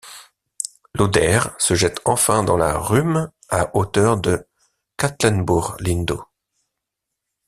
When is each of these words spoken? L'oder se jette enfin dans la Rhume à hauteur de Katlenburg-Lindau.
L'oder 0.95 1.41
se 1.59 1.75
jette 1.75 2.01
enfin 2.05 2.43
dans 2.43 2.57
la 2.57 2.75
Rhume 2.79 3.29
à 3.49 3.69
hauteur 3.77 4.17
de 4.19 4.47
Katlenburg-Lindau. 4.97 6.23